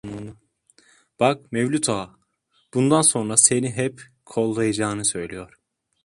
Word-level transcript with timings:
Bak 1.19 1.51
Mevlüt 1.51 1.89
Ağa 1.89 2.15
bundan 2.73 3.01
sonra 3.01 3.37
seni 3.37 3.71
hep 3.71 4.01
kollayacağını 4.25 5.05
süylüyor. 5.05 5.59